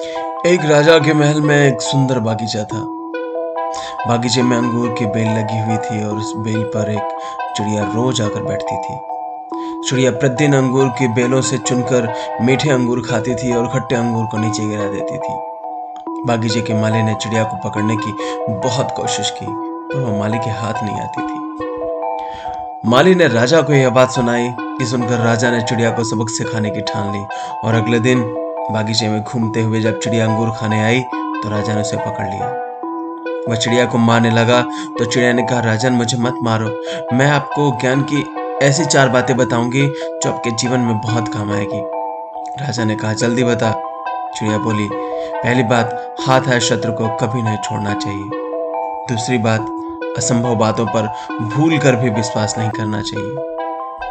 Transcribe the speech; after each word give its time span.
एक 0.00 0.60
राजा 0.64 0.98
के 0.98 1.14
महल 1.14 1.40
में 1.40 1.68
एक 1.68 1.82
सुंदर 1.82 2.18
बागीचा 2.18 2.64
था। 2.64 2.78
बागीचे 4.08 4.42
में 4.42 4.56
अंगूर 4.56 4.94
की 4.98 5.06
बेल 5.06 5.28
लगी 5.28 5.58
हुई 5.58 5.76
थी 5.76 6.04
और 6.04 6.16
उस 6.16 6.32
बेल 6.36 6.62
पर 6.62 6.90
एक 6.90 7.18
चिड़िया 7.56 7.82
रोज 7.94 8.20
आकर 8.20 8.42
बैठती 8.42 8.76
थी। 8.76 8.96
चिड़िया 9.88 10.10
प्रतिदिन 10.10 10.54
अंगूर 10.54 10.88
की 10.88 11.08
बेलों 11.08 11.40
से 11.40 11.58
चुनकर 11.58 12.14
मीठे 12.42 12.70
अंगूर 12.70 13.02
खाती 13.10 13.34
थी 13.34 13.52
और 13.52 13.68
खट्टे 13.68 13.94
अंगूर 13.94 14.26
को 14.26 14.38
नीचे 14.38 14.66
गिरा 14.66 14.84
देती 14.84 15.18
थी। 15.18 15.34
बागीचे 16.26 16.60
के 16.60 16.74
माली 16.74 17.02
ने 17.02 17.14
चिड़िया 17.14 17.44
को 17.44 17.68
पकड़ने 17.68 17.96
की 17.96 18.12
बहुत 18.50 18.94
कोशिश 18.96 19.30
की, 19.30 19.46
पर 19.46 19.98
वह 19.98 20.18
माली 20.18 20.38
के 20.38 20.50
हाथ 20.50 20.74
नहीं 20.84 21.00
आती 21.00 21.22
थी। 21.22 22.90
माली 22.90 23.14
ने 23.14 23.28
राजा 23.28 23.62
को 23.62 23.72
यह 23.72 23.90
बात 23.90 24.10
सुनाई 24.10 24.54
कि 24.58 24.86
सुनकर 24.86 25.18
राजा 25.18 25.50
ने 25.50 25.62
चिड़िया 25.62 25.90
को 25.90 26.04
सबक 26.04 26.30
सिखाने 26.30 26.70
की 26.70 26.80
ठान 26.80 27.12
ली 27.12 27.24
और 27.64 27.74
अगले 27.74 27.98
दिन 27.98 28.39
बागीचे 28.70 29.08
में 29.08 29.22
घूमते 29.22 29.62
हुए 29.62 29.80
जब 29.80 29.98
चिड़िया 29.98 30.26
अंगूर 30.26 30.50
खाने 30.50 30.82
आई 30.84 31.00
तो 31.00 31.48
राजा 31.48 31.74
ने 31.74 31.80
उसे 31.80 31.96
पकड़ 31.96 32.26
लिया। 32.26 32.46
वह 33.48 33.56
चिड़िया 33.56 33.84
को 33.84 33.98
मारने 33.98 34.30
लगा 34.30 34.62
तो 34.98 35.04
चिड़िया 35.04 35.32
ने 35.32 35.42
कहा, 35.42 35.60
राजन, 35.60 35.92
मुझे 35.92 36.16
मत 36.16 36.38
मारो। 36.42 36.68
मैं 37.16 37.30
आपको 37.30 37.70
ज्ञान 37.80 38.06
की 38.12 38.24
ऐसी 38.66 38.84
चार 38.84 39.08
बातें 39.08 39.36
बताऊँगी, 39.36 39.86
जो 39.86 40.32
आपके 40.32 40.50
जीवन 40.50 40.80
में 40.80 40.98
बहुत 40.98 41.28
काम 41.28 41.52
आएगी। 41.52 41.80
राजा 42.64 42.84
ने 42.84 42.96
कहा, 42.96 43.12
जल्दी 43.12 43.44
बता। 43.44 43.72
चिड़िया 44.36 44.58
बोली, 44.58 44.88
पहली 44.92 45.62
बात, 45.62 46.16
हाथ 46.20 46.40
है 46.40 46.60
शत्रु 46.60 46.92
को 46.92 47.08
कभी 47.08 47.42
नहीं 47.42 47.56
छोड़ना 47.56 47.94
चाहिए। 47.94 48.28
दूसरी 49.10 49.38
बात, 49.38 49.60
असंभव 50.18 50.54
बातों 50.54 50.86
पर 50.86 51.06
भूल 51.42 51.78
कर 51.78 51.96
भी 51.96 52.10
विश्वास 52.10 52.54
नहीं 52.58 52.70
करना 52.70 53.02
चाहिए। 53.02 53.30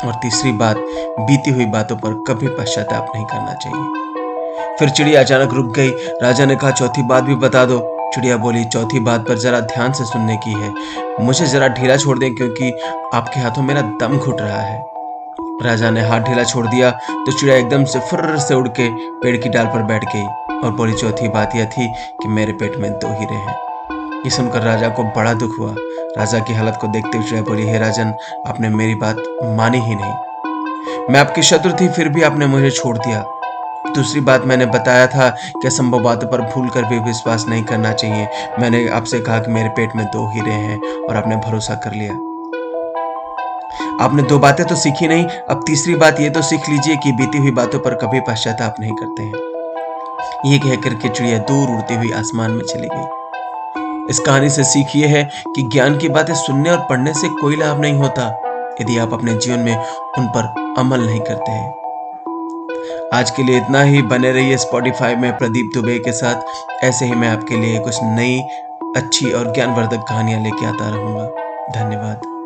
और 0.05 0.13
तीसरी 0.13 0.51
बात, 0.51 0.77
बीती 1.19 1.51
हुई 1.51 1.65
बातों 1.65 1.95
पर 1.95 2.23
कभी 2.27 2.47
पश्चाताप 2.47 3.11
नहीं 3.15 3.25
करना 3.25 3.53
चाहिए। 3.53 4.08
फिर 4.79 4.89
चिड़िया 4.89 5.21
अचानक 5.21 5.53
रुक 5.53 5.73
गई। 5.75 5.89
राजा 6.21 6.45
ने 6.45 6.55
कहा, 6.55 6.71
चौथी 6.71 7.03
बात 7.03 7.23
भी 7.23 7.35
बता 7.37 7.65
दो। 7.65 7.79
चिड़िया 8.15 8.37
बोली, 8.37 8.63
चौथी 8.65 8.99
बात 8.99 9.27
पर 9.27 9.37
जरा 9.37 9.59
ध्यान 9.67 9.93
से 9.93 10.05
सुनने 10.05 10.37
की 10.37 10.53
है। 10.53 11.25
मुझे 11.25 11.45
जरा 11.45 11.67
ढीला 11.69 11.97
छोड़ 11.97 12.17
दें 12.19 12.33
क्योंकि 12.35 12.71
आपके 13.13 13.39
हाथों 13.39 13.63
मेरा 13.63 13.81
दम 14.01 14.17
घुट 14.17 14.41
रहा 14.41 14.61
है। 14.61 14.81
राजा 15.63 15.89
ने 15.91 16.01
हाथ 16.01 16.21
ढीला 16.21 16.43
छोड़ 16.43 16.65
दिया 16.67 16.89
तो 16.91 17.31
चिड़िया 17.31 17.57
एकदम 17.57 17.83
से 17.83 17.99
फुर्र 17.99 18.37
से 18.39 18.55
उड़ 18.55 18.67
के 18.69 18.89
पेड़ 19.21 19.35
की 19.37 19.49
डाल 19.49 19.65
पर 19.65 19.83
बैठ 19.83 20.05
गई 20.05 20.25
और 20.57 20.71
बोली, 20.71 20.93
चौथी 20.93 21.27
बात 21.27 21.55
यह 21.55 21.65
थी 21.67 21.87
कि 22.21 22.27
मेरे 22.27 22.53
पेट 22.53 22.77
में 22.77 22.91
दो 22.91 23.07
हीरे 23.09 23.35
हैं। 23.35 23.55
ये 24.25 24.29
सुनकर 24.29 24.61
राजा 24.61 24.89
को 24.89 25.03
बड़ा 25.15 25.33
दुख 25.33 25.59
हुआ। 25.59 25.73
राजा 26.17 26.39
की 26.39 26.53
हालत 26.53 26.77
को 26.81 26.87
देखते 26.87 27.17
हुए 27.17 27.25
चिड़िया 27.25 27.43
बोली, 27.43 27.67
हे 27.67 27.79
राजन, 27.79 28.13
आपने 28.47 28.69
मेरी 28.69 28.95
बात 28.95 29.23
मानी 29.57 29.79
ही 29.79 29.95
नहीं। 29.95 31.09
मैं 31.09 31.19
आपकी 31.19 31.41
शत्रु 31.41 31.71
थी, 31.71 31.87
फिर 31.87 32.09
भी 32.09 32.21
आपने 32.21 32.47
मुझे 32.47 32.69
छोड़ 32.71 32.97
दिया। 32.97 33.23
दूसरी 33.95 34.21
बात 34.21 34.45
मैंने 34.45 34.65
बताया 34.67 35.07
था 35.07 35.29
कि 35.29 35.67
असंभव 35.67 35.99
बातों 35.99 36.27
पर 36.27 36.41
भूल 36.43 36.69
कर 36.69 36.83
भी 36.83 36.99
विश्वास 36.99 37.45
नहीं 37.49 37.63
करना 37.63 37.91
चाहिए। 37.93 38.27
मैंने 38.59 38.87
आपसे 38.89 39.19
कहा 39.19 39.39
कि 39.39 39.51
मेरे 39.51 39.69
पेट 39.69 39.95
में 39.95 40.05
दो 40.05 40.27
हीरे 40.29 40.51
हैं 40.51 40.79
और 41.03 41.17
आपने 41.17 41.35
भरोसा 41.37 41.75
कर 41.75 41.93
लिया। 41.93 42.13
आपने 44.01 44.23
दो 44.23 44.37
बातें 44.39 44.65
तो 44.65 44.75
सीखी 44.75 45.07
नहीं, 45.07 45.25
अब 45.25 45.63
तीसरी 45.67 45.95
बात 45.95 46.19
ये 46.19 46.29
तो 46.29 46.41
सीख 46.41 46.69
लीजिए 46.69 46.95
कि 46.95 47.11
बीती 47.11 47.37
हुई 47.37 47.51
बातों 47.51 47.79
पर 47.79 47.95
कभी 47.95 48.19
पश्चाताप 48.19 48.75
नहीं 48.79 48.93
करते 48.93 49.23
हैं। 49.23 50.51
ये 50.51 50.59
कहकर 50.59 50.93
के 50.93 51.09
चिड़िया 51.09 51.37
दूर 51.39 51.69
उड़ती 51.69 51.95
हुई 51.95 52.11
आसमान 52.11 52.51
में 52.51 52.63
चली 52.63 52.87
गई। 52.91 54.07
इस 54.09 54.19
कहानी 54.19 54.49
से 54.49 54.63
सीख 54.63 54.95
ये 54.95 55.07
है 55.07 55.23
कि 55.47 55.63
ज्ञान 55.63 55.97
की 55.97 56.09
बातें 56.09 56.33
सुनने 56.35 56.69
और 56.69 56.85
पढ़ने 56.89 57.13
से 57.13 57.29
कोई 57.41 57.55
लाभ 57.55 57.81
नहीं 57.81 57.93
होता, 57.93 58.27
यदि 58.81 58.97
आप 58.97 59.13
अपने 59.13 59.33
जीवन 59.35 59.59
में 59.59 59.75
उन 59.75 60.27
पर 60.27 60.73
अमल 60.77 61.05
नहीं 61.05 61.19
करते 61.21 61.51
हैं। 61.51 61.78
आज 63.13 63.31
के 63.31 63.43
लिए 63.43 63.57
इतना 63.57 63.81
ही। 63.81 64.01
बने 64.01 64.31
रहिए 64.31 64.57
स्पॉटिफाई 64.57 65.15
में 65.15 65.37
प्रदीप 65.37 65.71
दुबे 65.73 65.99
के 65.99 66.11
साथ। 66.11 66.83
ऐसे 66.83 67.05
ही 67.05 67.11
मैं 67.11 67.29
आपके 67.29 67.55
लिए 67.55 67.79
कुछ 67.79 67.95
नई, 68.03 68.39
अच्छी 68.95 69.31
और 69.31 69.53
ज्ञानवर्धक 69.53 70.05
कहानियाँ 70.09 70.43
लेके 70.43 70.65
आता 70.65 70.89
रहूँगा। 70.89 71.25
धन्यवाद। 71.71 72.38